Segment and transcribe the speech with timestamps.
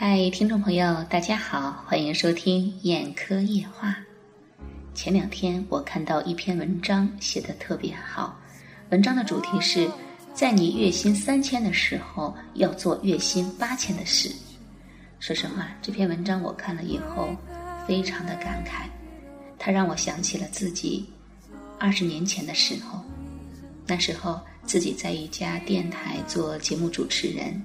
[0.00, 3.96] 嗨，听众朋友，大家好，欢迎收听眼科夜话。
[4.94, 8.38] 前两天我看到一篇文章，写的特别好。
[8.90, 9.90] 文章的主题是
[10.32, 14.30] 在你月薪三千的时候，要做月薪八千的事。
[15.18, 17.30] 说实话，这篇文章我看了以后，
[17.84, 18.84] 非常的感慨。
[19.58, 21.04] 它让我想起了自己
[21.76, 23.02] 二十年前的时候，
[23.84, 27.60] 那时候自己在一家电台做节目主持人。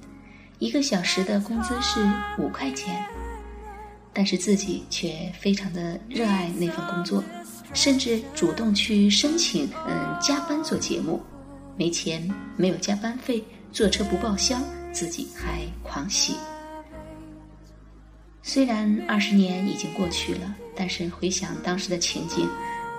[0.64, 2.00] 一个小时的工资是
[2.37, 3.06] 五块钱，
[4.14, 7.21] 但是自己却非常的热爱那份工作，
[7.74, 11.21] 甚至主动去申请嗯加班做节目，
[11.75, 12.25] 没钱
[12.56, 14.57] 没有加班费，坐车不报销，
[14.93, 16.37] 自己还狂喜。
[18.42, 22.48] 虽然二十年已经过去了，但是回想当时的情景，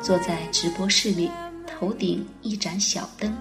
[0.02, 1.30] 坐在直播室里，
[1.66, 3.34] 头顶一盏小灯，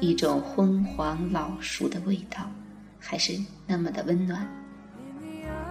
[0.00, 2.50] 一种昏黄老熟的味道。
[3.06, 4.46] 还是那么的温暖。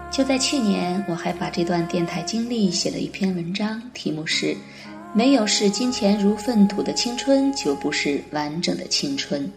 [0.09, 4.55] 就在去年，我还把这段电台经历写了一篇文章，题目是
[5.13, 9.51] “没有视金钱如粪土的青春，就不是完整的青春”。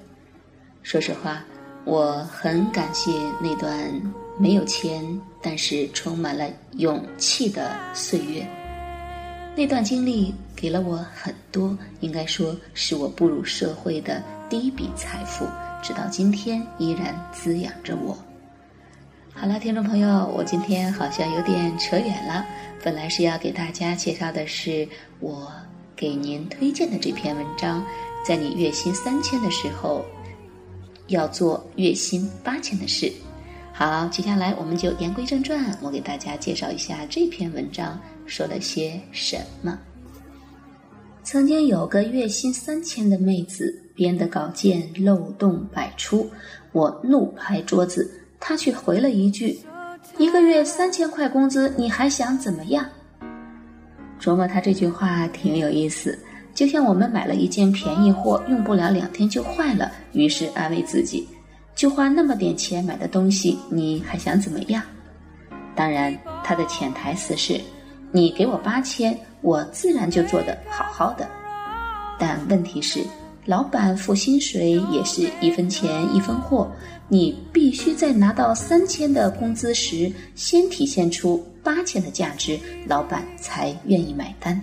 [0.83, 1.45] 说实话，
[1.85, 3.89] 我很感谢那段
[4.39, 5.05] 没有钱，
[5.41, 8.45] 但是充满了勇气的岁月。
[9.55, 15.47] 那段经历给了我很多，应该说是我步入社会的第一笔财富。
[15.83, 18.17] 直到今天依然滋养着我。
[19.33, 22.45] 好了，听众朋友，我今天好像有点扯远了。
[22.83, 24.89] 本来是要给大家介绍的是
[25.21, 25.51] 我
[25.95, 27.85] 给您推荐的这篇文章，
[28.27, 30.05] 在你月薪三千的时候，
[31.07, 33.13] 要做月薪八千的事。
[33.73, 39.79] 好，接下来我们就言归正传，我给大家介绍一下这篇文章说了些什么。
[41.23, 43.88] 曾经有个月薪三千的妹子。
[43.99, 46.31] 编的稿件漏洞百出，
[46.71, 49.59] 我怒拍桌子，他却回了一句
[50.19, 52.87] ：“一个月三千块工资，你还想怎么样？”
[54.23, 56.17] 琢磨他这句话挺有意思，
[56.55, 61.27] 就像我们买了一件便宜货，用不了两天就坏了，于是安慰自己
[61.75, 64.81] ：“就花那么点钱买的东西，你还想怎么样？”
[65.75, 67.61] 当然，他的潜台词是
[68.13, 71.29] ：“你给我八千，我自然就做得好好的。”
[72.17, 73.05] 但问题是。
[73.49, 76.71] 老板付薪水也是一分钱一分货，
[77.09, 84.61] 你必须在拿到三千的工资时，先体现出八千的价值，老板才愿意买单。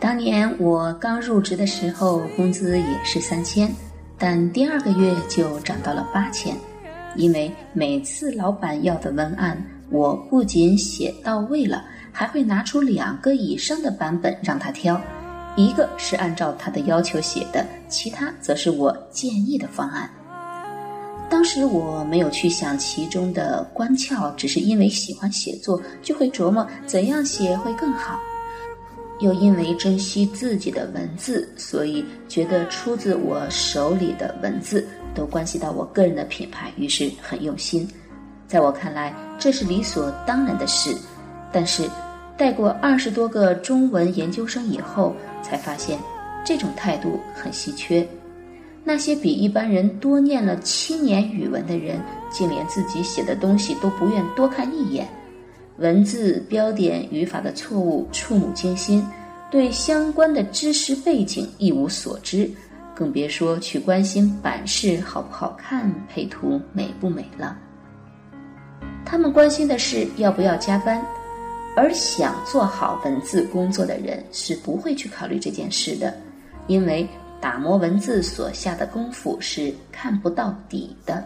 [0.00, 3.72] 当年我刚入职的时候，工资也是三千，
[4.18, 6.56] 但第二个月就涨到了八千，
[7.14, 9.56] 因为每次老板要的文案，
[9.88, 15.00] 我不仅写到位了，还会拿出两个以上的版本让他挑。
[15.56, 20.10] 一个是按照他的要求写的，其他则是我建议的方案。
[21.28, 28.18] 当时我没有去想其中的关窍，只是因为喜欢写作，就会琢磨怎样写会更好。
[29.20, 37.88] 又因为珍惜自己的文字，所以觉得出自我手里的文字都关系到我个人的品牌，于是很用心。
[38.48, 40.96] 在我看来，这是理所当然的事。
[41.52, 41.88] 但是，
[42.36, 45.14] 带过二十多个中文研究生以后。
[45.42, 45.98] 才发现，
[46.44, 48.06] 这种态度很稀缺。
[48.84, 55.06] 那些比一般人多念了七年语文的人，竟连自己写的东西都不愿多看一眼，
[55.78, 59.06] 文字、标点、语法的错误触目惊心，
[59.50, 62.50] 对相关的知识背景一无所知，
[62.92, 67.56] 更别说去关心版式好不好看、配图美不美了。
[69.04, 71.00] 他们关心的是要不要加班。
[71.74, 76.14] 而想做好文字工作的人是不会去考虑这件事的，
[76.66, 77.08] 因为
[77.40, 81.24] 打磨文字所下的功夫是看不到底的。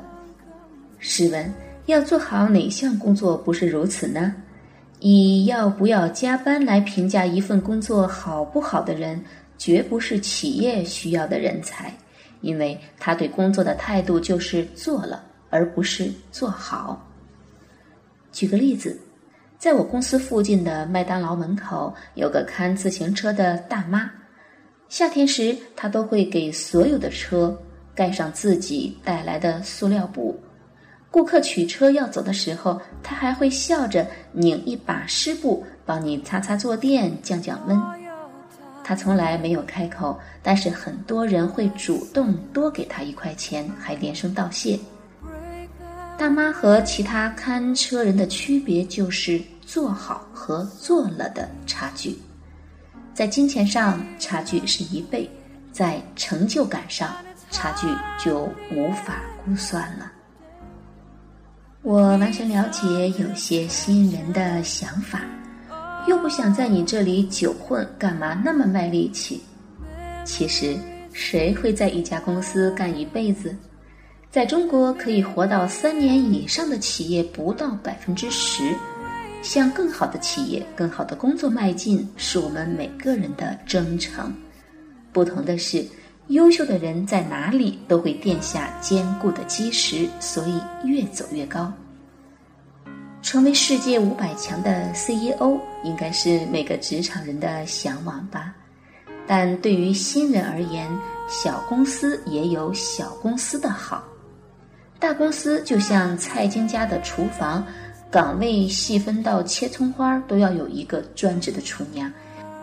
[1.01, 1.53] 试问，
[1.87, 4.33] 要做好哪项工作不是如此呢？
[5.01, 9.21] 以要不要加班来评价一份工作好不好的人，
[9.59, 11.93] 绝不是企业需要的人才，
[12.41, 17.05] 因为他对工作的态度就是做了，而不是做好。
[18.31, 18.97] 举个例子。
[19.67, 24.09] 在我公司附近的麦当劳门口有个看自行车的大妈，
[24.89, 27.61] 夏天时她都会给所有的车
[27.93, 30.39] 盖上自己带来的塑料布。
[31.11, 37.77] 顾客取车要走的时候，她还会笑着拧一把湿布帮你擦擦坐垫、降降温。
[38.85, 44.79] 她从来没有开口，但是很多人会主动多给她一块钱，还连声道谢。
[46.17, 52.17] 大妈和其他看车人的区别就是做好和做了的差距，
[53.13, 55.29] 在金钱上差距是一倍，
[55.73, 57.15] 在成就感上
[57.51, 57.89] 差距
[58.25, 60.13] 就无法估算了。
[61.83, 65.23] 我完全了解有些新人的想法，
[66.07, 69.43] 又不想在你这里久混，干嘛那么卖力气？
[70.25, 70.77] 其实，
[71.13, 73.55] 谁会在一家公司干一辈子？
[74.31, 78.75] 在中国，可以活到三年以上的企业不到百分之十。
[79.46, 84.34] 向更好的企业、更好的工作迈进，是我们每个人的征程。
[85.12, 85.87] 不同的是，
[86.26, 91.72] 优秀的人在哪里都会垫下坚固的基石，所以越走越高。
[93.22, 98.52] 成为世界五百强的 CEO，应该是每个职场人的向往吧。
[99.28, 100.90] 但对于新人而言，
[101.28, 104.02] 小公司也有小公司的好。
[104.98, 107.64] 大公司就像蔡京家的厨房。
[108.11, 112.11] 岗位细分到切葱花都要有一个专职的厨娘，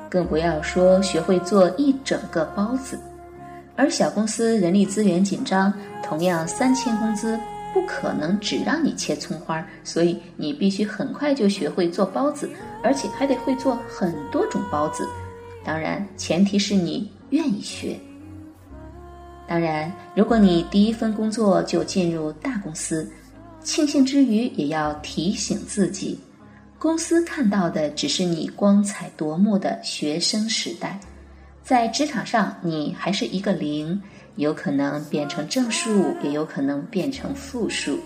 [0.09, 2.97] 更不要说学会做一整个包子。
[3.75, 7.37] 而小公司人力资源紧张，同样三千工资
[7.73, 12.49] 不可能只让你切葱花，所以你必须很快就学会做包子，
[12.81, 15.07] 而且还得会做很多种包子。
[15.63, 17.99] 当然，前提是你愿意学。
[19.45, 23.07] 当然，如果你第一份工作就进入大公司。
[23.63, 26.19] 庆幸之余，也要提醒自己，
[26.77, 30.99] 公司看到的只是你光彩夺目的学生时代，
[31.63, 33.99] 在职场上你还是一个零，
[34.35, 37.97] 有可能变成正数，也有可能变成负数。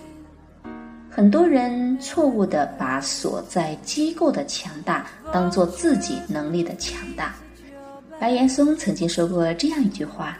[1.10, 7.34] 很多人错误的把所在机构的强大当做自己能力的强大。
[8.20, 10.38] 白岩松曾经说过这样一句话：“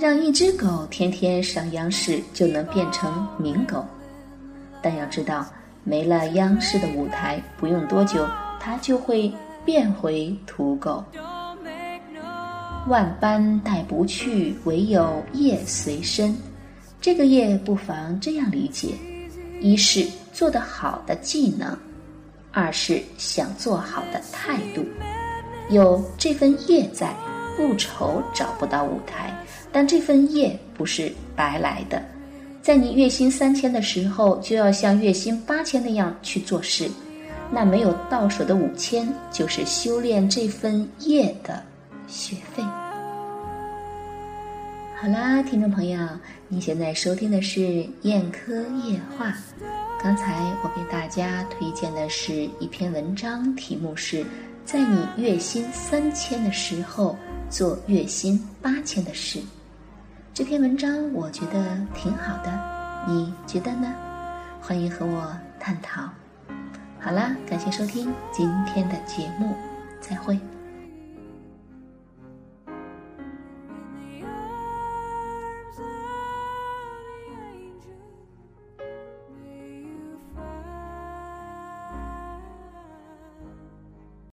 [0.00, 3.84] 让一只狗天天上央视，就能变成名狗。”
[4.82, 5.46] 但要知道，
[5.84, 8.26] 没了央视的舞台，不用多久，
[8.60, 9.32] 他就会
[9.64, 11.04] 变回土狗。
[12.88, 16.36] 万般带不去，唯有业随身。
[17.00, 18.94] 这个业不妨这样理解：
[19.60, 21.76] 一是做得好的技能，
[22.52, 24.84] 二是想做好的态度。
[25.68, 27.12] 有这份业在，
[27.56, 29.32] 不愁找不到舞台。
[29.72, 32.02] 但这份业不是白来的。
[32.66, 36.90] 在你月薪三千的时候，就要像月薪八千那样去做事。
[37.48, 41.62] 那没有到手的五千，就是修炼这份业的
[42.08, 42.64] 学费。
[45.00, 45.96] 好啦，听众朋友，
[46.48, 47.60] 你现在收听的是
[48.02, 48.52] 《燕科
[48.82, 49.28] 夜话》。
[50.02, 54.26] 刚才我给大家推荐的是一篇文章，题目是
[54.64, 57.16] 在你月薪三千的时候
[57.48, 59.38] 做月薪八千的事。
[60.36, 62.52] 这篇文章我觉得挺好的，
[63.08, 63.90] 你觉得呢？
[64.60, 66.10] 欢迎和我探讨。
[67.00, 69.54] 好啦，感谢收听今天的节目，
[69.98, 70.38] 再会。